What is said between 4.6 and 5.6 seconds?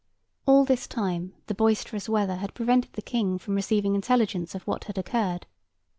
what had occurred.